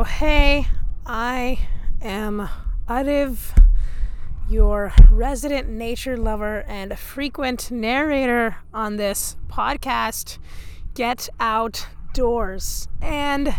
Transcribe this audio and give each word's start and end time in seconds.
Well, 0.00 0.08
hey, 0.08 0.66
I 1.04 1.58
am 2.00 2.48
Adiv, 2.88 3.54
your 4.48 4.94
resident 5.10 5.68
nature 5.68 6.16
lover 6.16 6.64
and 6.66 6.98
frequent 6.98 7.70
narrator 7.70 8.56
on 8.72 8.96
this 8.96 9.36
podcast, 9.48 10.38
Get 10.94 11.28
Outdoors. 11.38 12.88
And 13.02 13.54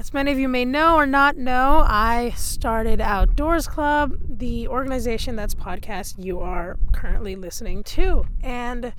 as 0.00 0.12
many 0.12 0.32
of 0.32 0.40
you 0.40 0.48
may 0.48 0.64
know 0.64 0.96
or 0.96 1.06
not 1.06 1.36
know, 1.36 1.84
I 1.86 2.30
started 2.30 3.00
Outdoors 3.00 3.68
Club, 3.68 4.16
the 4.28 4.66
organization 4.66 5.36
that's 5.36 5.54
podcast 5.54 6.16
you 6.18 6.40
are 6.40 6.76
currently 6.90 7.36
listening 7.36 7.84
to. 7.84 8.24
And 8.42 8.92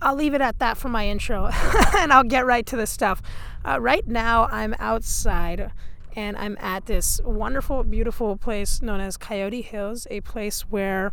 I'll 0.00 0.14
leave 0.14 0.34
it 0.34 0.40
at 0.40 0.58
that 0.58 0.76
for 0.76 0.88
my 0.88 1.08
intro 1.08 1.46
and 1.96 2.12
I'll 2.12 2.24
get 2.24 2.46
right 2.46 2.66
to 2.66 2.76
the 2.76 2.86
stuff. 2.86 3.22
Uh, 3.64 3.80
right 3.80 4.06
now, 4.06 4.46
I'm 4.46 4.74
outside 4.78 5.72
and 6.14 6.36
I'm 6.36 6.56
at 6.60 6.86
this 6.86 7.20
wonderful, 7.24 7.84
beautiful 7.84 8.36
place 8.36 8.80
known 8.80 9.00
as 9.00 9.16
Coyote 9.16 9.62
Hills, 9.62 10.06
a 10.10 10.20
place 10.22 10.62
where 10.62 11.12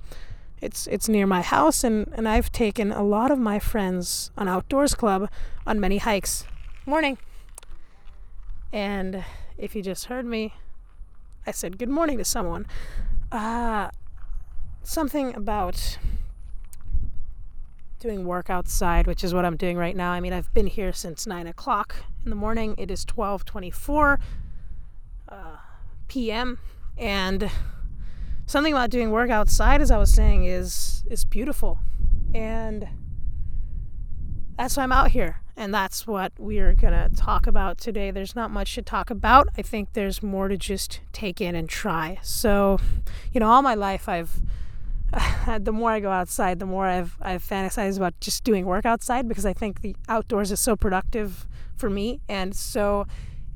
it's 0.61 0.87
it's 0.87 1.09
near 1.09 1.27
my 1.27 1.41
house 1.41 1.83
and, 1.83 2.07
and 2.13 2.27
I've 2.27 2.51
taken 2.51 2.91
a 2.91 3.03
lot 3.03 3.31
of 3.31 3.37
my 3.37 3.59
friends 3.59 4.31
on 4.37 4.47
Outdoors 4.47 4.95
Club 4.95 5.29
on 5.67 5.79
many 5.79 5.97
hikes. 5.97 6.45
Morning. 6.85 7.17
And 8.71 9.25
if 9.57 9.75
you 9.75 9.81
just 9.81 10.05
heard 10.05 10.25
me, 10.25 10.53
I 11.45 11.51
said 11.51 11.77
good 11.77 11.89
morning 11.89 12.17
to 12.17 12.25
someone. 12.25 12.65
Uh, 13.31 13.89
something 14.83 15.35
about 15.35 15.97
doing 18.03 18.25
work 18.25 18.49
outside, 18.49 19.07
which 19.07 19.23
is 19.23 19.33
what 19.33 19.45
I'm 19.45 19.55
doing 19.55 19.77
right 19.77 19.95
now. 19.95 20.11
I 20.11 20.19
mean, 20.19 20.33
I've 20.33 20.53
been 20.53 20.67
here 20.67 20.91
since 20.91 21.25
nine 21.25 21.47
o'clock 21.47 21.95
in 22.25 22.29
the 22.29 22.35
morning. 22.35 22.75
It 22.77 22.91
is 22.91 23.05
12:24 23.05 24.19
uh, 25.29 25.57
p.m. 26.09 26.59
and 26.97 27.49
something 28.45 28.73
about 28.73 28.89
doing 28.89 29.09
work 29.09 29.29
outside, 29.29 29.81
as 29.81 29.89
I 29.89 29.97
was 29.97 30.13
saying, 30.13 30.43
is 30.43 31.05
is 31.09 31.23
beautiful, 31.23 31.79
and 32.33 32.89
that's 34.57 34.75
why 34.75 34.83
I'm 34.83 34.91
out 34.91 35.11
here. 35.11 35.39
And 35.55 35.73
that's 35.73 36.05
what 36.05 36.33
we're 36.37 36.73
gonna 36.73 37.09
talk 37.15 37.47
about 37.47 37.77
today. 37.77 38.11
There's 38.11 38.35
not 38.35 38.51
much 38.51 38.75
to 38.75 38.81
talk 38.81 39.09
about. 39.09 39.47
I 39.57 39.61
think 39.61 39.93
there's 39.93 40.21
more 40.21 40.49
to 40.49 40.57
just 40.57 40.99
take 41.13 41.39
in 41.39 41.55
and 41.55 41.69
try. 41.69 42.17
So, 42.21 42.79
you 43.31 43.39
know, 43.39 43.47
all 43.47 43.61
my 43.61 43.75
life 43.75 44.09
I've 44.09 44.41
the 45.59 45.71
more 45.71 45.91
I 45.91 45.99
go 45.99 46.11
outside, 46.11 46.59
the 46.59 46.65
more 46.65 46.85
I've 46.85 47.17
I've 47.21 47.43
fantasized 47.43 47.97
about 47.97 48.19
just 48.19 48.43
doing 48.43 48.65
work 48.65 48.85
outside 48.85 49.27
because 49.27 49.45
I 49.45 49.53
think 49.53 49.81
the 49.81 49.95
outdoors 50.09 50.51
is 50.51 50.59
so 50.59 50.75
productive 50.75 51.47
for 51.75 51.89
me 51.89 52.21
and 52.29 52.55
so 52.55 53.07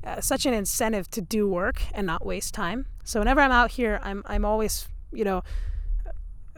uh, 0.04 0.22
such 0.22 0.46
an 0.46 0.54
incentive 0.54 1.10
to 1.12 1.22
do 1.22 1.48
work 1.48 1.82
and 1.94 2.06
not 2.06 2.26
waste 2.26 2.54
time. 2.54 2.86
So 3.04 3.20
whenever 3.20 3.42
I'm 3.42 3.52
out 3.52 3.72
here, 3.72 4.00
I'm 4.04 4.24
I'm 4.26 4.46
always 4.46 4.88
you 5.12 5.24
know 5.24 5.44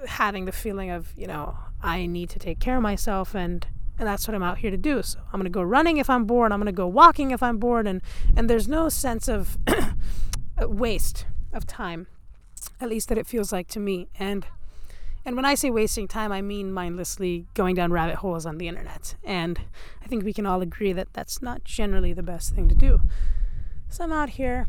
having 0.08 0.46
the 0.46 0.52
feeling 0.52 0.90
of 0.90 1.14
you 1.16 1.28
know 1.28 1.58
I 1.82 2.06
need 2.06 2.30
to 2.32 2.40
take 2.40 2.60
care 2.60 2.78
of 2.78 2.84
myself 2.84 3.36
and 3.36 3.66
and 3.98 4.08
that's 4.08 4.28
what 4.28 4.36
I'm 4.36 4.44
out 4.44 4.60
here 4.60 4.72
to 4.72 4.78
do. 4.78 5.02
So 5.04 5.20
I'm 5.32 5.40
gonna 5.40 5.50
go 5.50 5.62
running 5.62 5.98
if 5.98 6.10
I'm 6.10 6.26
bored. 6.26 6.52
I'm 6.52 6.60
gonna 6.60 6.72
go 6.72 6.88
walking 6.88 7.32
if 7.32 7.44
I'm 7.44 7.58
bored, 7.58 7.88
and 7.88 8.02
and 8.36 8.50
there's 8.50 8.68
no 8.68 8.90
sense 8.90 9.28
of 9.28 9.58
waste 10.62 11.26
of 11.54 11.66
time, 11.66 12.08
at 12.80 12.90
least 12.90 13.10
that 13.10 13.18
it 13.18 13.28
feels 13.28 13.52
like 13.52 13.68
to 13.70 13.80
me. 13.80 14.08
And 14.18 14.46
and 15.26 15.36
when 15.36 15.46
I 15.46 15.56
say 15.56 15.70
wasting 15.70 16.08
time, 16.08 16.32
I 16.32 16.42
mean 16.42 16.72
mindlessly 16.72 17.46
going 17.54 17.76
down 17.76 17.92
rabbit 17.92 18.16
holes 18.16 18.46
on 18.46 18.58
the 18.58 18.68
internet. 18.68 19.16
And 19.24 19.60
I 20.02 20.08
think 20.08 20.24
we 20.24 20.34
can 20.34 20.46
all 20.46 20.62
agree 20.62 20.94
that 20.94 21.14
that's 21.14 21.42
not 21.42 21.64
generally 21.64 22.14
the 22.14 22.24
best 22.24 22.56
thing 22.56 22.70
to 22.70 22.76
do. 22.76 23.02
So 23.90 24.04
I'm 24.04 24.12
out 24.12 24.30
here 24.30 24.68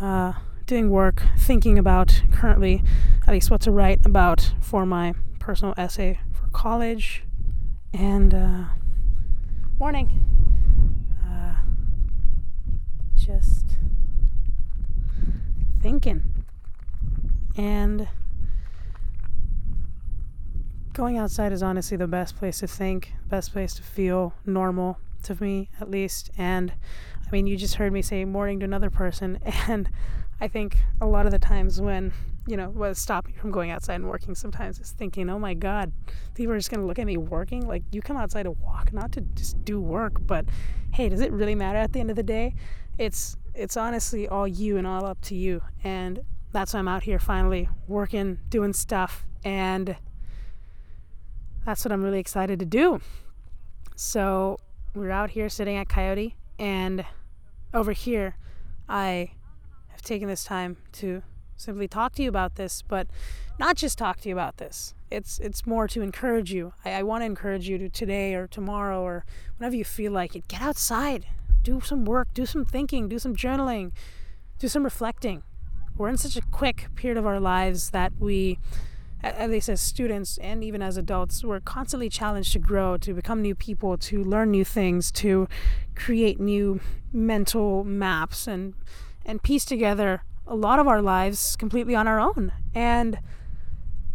uh, 0.00 0.32
doing 0.66 0.90
work, 0.90 1.22
thinking 1.38 1.78
about 1.78 2.22
currently, 2.32 2.82
at 3.26 3.32
least 3.32 3.50
what 3.50 3.60
to 3.62 3.70
write 3.70 4.04
about 4.04 4.54
for 4.60 4.84
my 4.84 5.14
personal 5.38 5.74
essay 5.76 6.18
for 6.32 6.48
college. 6.48 7.24
And 7.92 8.34
uh, 8.34 8.64
morning. 9.78 10.24
Uh, 11.24 11.54
just 13.14 13.76
thinking. 15.80 16.22
And 17.56 18.08
going 20.92 21.16
outside 21.18 21.52
is 21.52 21.62
honestly 21.62 21.96
the 21.96 22.06
best 22.06 22.36
place 22.36 22.58
to 22.60 22.66
think, 22.66 23.12
best 23.28 23.52
place 23.52 23.74
to 23.74 23.82
feel 23.82 24.34
normal 24.44 24.98
to 25.24 25.40
me 25.42 25.70
at 25.80 25.90
least. 25.90 26.30
And 26.36 26.72
I 27.26 27.30
mean, 27.30 27.46
you 27.46 27.56
just 27.56 27.76
heard 27.76 27.92
me 27.92 28.02
say 28.02 28.24
morning 28.24 28.60
to 28.60 28.64
another 28.64 28.90
person, 28.90 29.38
and 29.68 29.88
I 30.40 30.48
think 30.48 30.76
a 31.00 31.06
lot 31.06 31.26
of 31.26 31.32
the 31.32 31.38
times 31.38 31.80
when 31.80 32.12
you 32.46 32.56
know 32.56 32.70
what 32.70 32.96
stops 32.96 33.28
me 33.28 33.34
from 33.34 33.52
going 33.52 33.70
outside 33.70 33.94
and 33.94 34.08
working 34.08 34.34
sometimes 34.34 34.80
is 34.80 34.90
thinking, 34.90 35.30
oh 35.30 35.38
my 35.38 35.54
God, 35.54 35.92
people 36.34 36.52
are 36.52 36.58
just 36.58 36.70
gonna 36.70 36.86
look 36.86 36.98
at 36.98 37.06
me 37.06 37.16
working. 37.16 37.66
Like 37.66 37.82
you 37.92 38.02
come 38.02 38.16
outside 38.16 38.44
to 38.44 38.50
walk, 38.50 38.92
not 38.92 39.12
to 39.12 39.20
just 39.20 39.64
do 39.64 39.80
work. 39.80 40.26
But 40.26 40.46
hey, 40.92 41.08
does 41.08 41.20
it 41.20 41.32
really 41.32 41.54
matter 41.54 41.78
at 41.78 41.92
the 41.92 42.00
end 42.00 42.10
of 42.10 42.16
the 42.16 42.22
day? 42.22 42.54
It's 42.98 43.36
it's 43.54 43.76
honestly 43.76 44.28
all 44.28 44.48
you 44.48 44.76
and 44.76 44.86
all 44.86 45.06
up 45.06 45.20
to 45.22 45.34
you. 45.34 45.62
And 45.84 46.20
that's 46.50 46.74
why 46.74 46.80
I'm 46.80 46.88
out 46.88 47.04
here 47.04 47.18
finally 47.18 47.68
working, 47.86 48.38
doing 48.50 48.72
stuff, 48.72 49.24
and 49.44 49.96
that's 51.64 51.84
what 51.84 51.92
I'm 51.92 52.02
really 52.02 52.20
excited 52.20 52.58
to 52.58 52.66
do. 52.66 53.00
So 53.96 54.58
we're 54.94 55.10
out 55.10 55.30
here 55.30 55.48
sitting 55.48 55.76
at 55.76 55.88
Coyote, 55.88 56.36
and 56.58 57.04
over 57.72 57.92
here, 57.92 58.36
I 58.88 59.32
have 59.88 60.02
taken 60.02 60.28
this 60.28 60.44
time 60.44 60.76
to 60.92 61.22
simply 61.56 61.88
talk 61.88 62.14
to 62.14 62.22
you 62.22 62.28
about 62.28 62.56
this, 62.56 62.82
but 62.82 63.06
not 63.58 63.76
just 63.76 63.96
talk 63.96 64.20
to 64.20 64.28
you 64.28 64.34
about 64.34 64.56
this. 64.56 64.94
It's 65.10 65.38
it's 65.38 65.66
more 65.66 65.86
to 65.88 66.02
encourage 66.02 66.52
you. 66.52 66.72
I, 66.84 66.92
I 66.92 67.02
want 67.02 67.22
to 67.22 67.26
encourage 67.26 67.68
you 67.68 67.78
to 67.78 67.88
today 67.88 68.34
or 68.34 68.46
tomorrow 68.46 69.00
or 69.00 69.24
whenever 69.56 69.76
you 69.76 69.84
feel 69.84 70.12
like 70.12 70.34
it. 70.34 70.48
Get 70.48 70.62
outside, 70.62 71.26
do 71.62 71.80
some 71.80 72.04
work, 72.04 72.34
do 72.34 72.46
some 72.46 72.64
thinking, 72.64 73.08
do 73.08 73.18
some 73.18 73.36
journaling, 73.36 73.92
do 74.58 74.68
some 74.68 74.84
reflecting. 74.84 75.42
We're 75.96 76.08
in 76.08 76.16
such 76.16 76.36
a 76.36 76.42
quick 76.42 76.88
period 76.96 77.18
of 77.18 77.26
our 77.26 77.38
lives 77.38 77.90
that 77.90 78.12
we 78.18 78.58
at 79.22 79.50
least 79.50 79.68
as 79.68 79.80
students 79.80 80.38
and 80.38 80.64
even 80.64 80.82
as 80.82 80.96
adults, 80.96 81.44
we're 81.44 81.60
constantly 81.60 82.08
challenged 82.08 82.52
to 82.52 82.58
grow, 82.58 82.96
to 82.98 83.14
become 83.14 83.40
new 83.40 83.54
people, 83.54 83.96
to 83.98 84.22
learn 84.22 84.50
new 84.50 84.64
things, 84.64 85.12
to 85.12 85.48
create 85.94 86.40
new 86.40 86.80
mental 87.12 87.84
maps 87.84 88.46
and 88.46 88.74
and 89.24 89.42
piece 89.42 89.64
together 89.64 90.24
a 90.46 90.56
lot 90.56 90.78
of 90.80 90.88
our 90.88 91.00
lives 91.00 91.54
completely 91.56 91.94
on 91.94 92.08
our 92.08 92.18
own. 92.18 92.52
And 92.74 93.18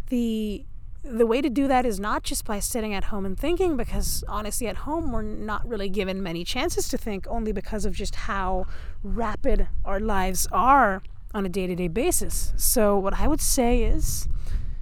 the 0.08 0.64
the 1.02 1.26
way 1.26 1.40
to 1.40 1.48
do 1.48 1.66
that 1.68 1.86
is 1.86 1.98
not 1.98 2.22
just 2.22 2.44
by 2.44 2.58
sitting 2.58 2.92
at 2.92 3.04
home 3.04 3.24
and 3.24 3.38
thinking 3.38 3.76
because 3.76 4.24
honestly 4.28 4.66
at 4.66 4.78
home 4.78 5.10
we're 5.10 5.22
not 5.22 5.66
really 5.66 5.88
given 5.88 6.22
many 6.22 6.44
chances 6.44 6.88
to 6.88 6.98
think 6.98 7.26
only 7.28 7.52
because 7.52 7.86
of 7.86 7.94
just 7.94 8.14
how 8.14 8.66
rapid 9.02 9.68
our 9.84 10.00
lives 10.00 10.46
are 10.52 11.02
on 11.32 11.46
a 11.46 11.48
day-to-day 11.48 11.88
basis. 11.88 12.52
So 12.56 12.98
what 12.98 13.14
I 13.14 13.28
would 13.28 13.40
say 13.40 13.84
is 13.84 14.28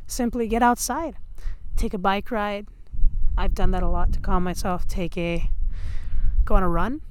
simply 0.07 0.49
get 0.49 0.63
outside, 0.63 1.17
take 1.77 1.95
a 1.95 1.99
bike 1.99 2.31
ride. 2.31 2.67
I've 3.37 3.55
done 3.55 3.71
that 3.73 3.83
a 3.83 3.89
lot 3.89 4.13
to 4.13 4.21
calm 4.21 4.45
myself. 4.45 4.87
Take 4.87 5.17
a 5.19 5.51
go 6.45 6.55
on 6.55 6.63
a 6.63 6.69
run, 6.69 7.03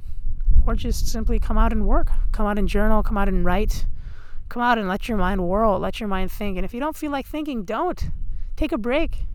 or 0.65 0.75
just 0.75 1.07
simply 1.07 1.39
come 1.39 1.57
out 1.57 1.71
and 1.71 1.85
work. 1.85 2.09
Come 2.31 2.45
out 2.45 2.57
and 2.57 2.67
journal. 2.67 3.03
Come 3.03 3.17
out 3.17 3.27
and 3.27 3.45
write. 3.45 3.85
Come 4.49 4.61
out 4.61 4.77
and 4.77 4.87
let 4.87 5.07
your 5.07 5.17
mind 5.17 5.47
whirl. 5.47 5.79
Let 5.79 5.99
your 5.99 6.09
mind 6.09 6.31
think. 6.31 6.57
And 6.57 6.65
if 6.65 6.73
you 6.73 6.79
don't 6.79 6.95
feel 6.95 7.11
like 7.11 7.27
thinking, 7.27 7.63
don't. 7.63 8.09
Take 8.55 8.71
a 8.71 8.77
break. 8.77 9.25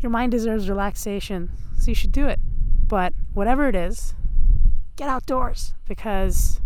Your 0.00 0.10
mind 0.10 0.32
deserves 0.32 0.68
relaxation, 0.68 1.50
so 1.78 1.90
you 1.90 1.94
should 1.94 2.12
do 2.12 2.26
it. 2.26 2.40
But 2.86 3.12
whatever 3.34 3.68
it 3.68 3.76
is, 3.76 4.14
get 4.96 5.08
outdoors 5.08 5.74
because 5.86 6.60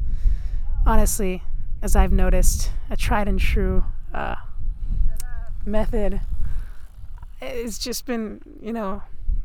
honestly, 0.87 1.43
as 1.83 1.97
I've 1.97 2.13
noticed, 2.13 2.71
a 2.91 2.97
tried 2.97 3.29
and 3.29 3.39
true 3.39 3.85
uh, 4.13 4.37
method. 5.67 6.21
It's 7.41 7.79
just 7.79 8.07
been 8.07 8.41
you 8.61 8.73
know 8.73 9.03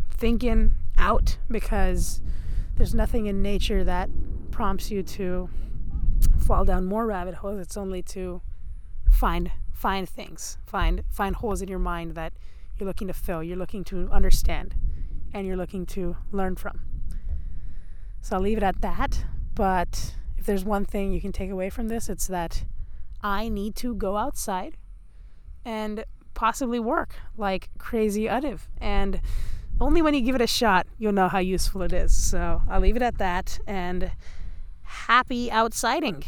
thinking 0.10 0.74
out 0.98 1.38
because 1.50 2.21
there's 2.75 2.94
nothing 2.94 3.27
in 3.27 3.42
nature 3.42 3.83
that 3.83 4.10
prompts 4.51 4.92
you 4.92 5.04
to 5.04 5.50
fall 6.39 6.66
down 6.66 6.86
more 6.86 7.06
rabbit 7.06 7.36
holes. 7.36 7.60
It's 7.60 7.77
only 7.77 8.01
to 8.04 8.42
find 9.10 9.51
find 9.74 10.10
things 10.10 10.57
find 10.66 11.04
find 11.10 11.38
holes 11.38 11.62
in 11.62 11.69
your 11.69 11.80
mind 11.80 12.12
that 12.12 12.33
you're 12.77 12.88
looking 12.88 13.07
to 13.07 13.13
fill 13.13 13.42
you're 13.42 13.57
looking 13.57 13.83
to 13.83 14.10
understand 14.12 14.75
and 15.33 15.48
you're 15.48 15.57
looking 15.57 15.86
to 15.86 16.18
learn 16.31 16.56
from. 16.56 16.81
So 18.22 18.36
i'll 18.36 18.42
leave 18.42 18.57
it 18.57 18.63
at 18.63 18.81
that 18.81 19.24
but 19.56 20.15
if 20.38 20.45
there's 20.45 20.65
one 20.65 20.83
thing 20.86 21.13
you 21.13 21.22
can 21.22 21.31
take 21.31 21.50
away 21.50 21.69
from 21.69 21.88
this 21.88 22.10
it's 22.10 22.27
that 22.27 22.65
i 23.24 23.48
need 23.48 23.75
to 23.77 23.95
go 23.95 24.18
outside 24.18 24.75
and 25.65 26.06
possibly 26.33 26.79
work 26.79 27.15
like 27.38 27.69
crazy 27.77 28.25
Adiv. 28.25 28.61
And 28.79 29.21
only 29.81 30.01
when 30.01 30.13
you 30.13 30.21
give 30.21 30.35
it 30.35 30.41
a 30.41 30.47
shot, 30.47 30.88
you'll 30.97 31.13
know 31.13 31.27
how 31.27 31.39
useful 31.39 31.81
it 31.81 31.94
is. 31.94 32.15
So 32.15 32.61
I'll 32.69 32.81
leave 32.81 32.95
it 32.95 33.01
at 33.01 33.17
that 33.17 33.59
and 33.67 34.11
happy 34.83 35.51
outsiding. 35.51 36.25